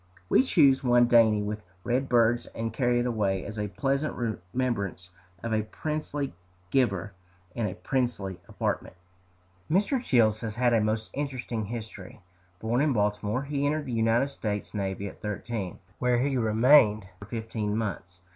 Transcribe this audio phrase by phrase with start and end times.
[0.29, 4.15] We choose one dainty with red birds, and carry it away as a pleasant
[4.51, 5.11] remembrance
[5.43, 6.33] of a princely
[6.71, 7.13] giver,
[7.53, 8.95] in a princely apartment.
[9.69, 10.01] Mr.
[10.01, 12.19] Childs has had a most interesting history.
[12.59, 17.25] Born in Baltimore, he entered the United States navy at thirteen, where he remained for
[17.25, 18.21] fifteen months.